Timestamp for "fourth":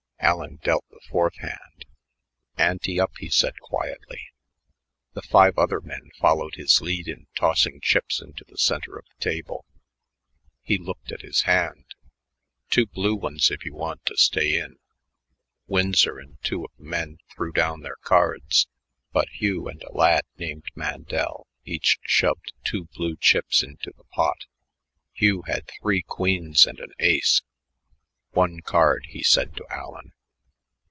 1.09-1.35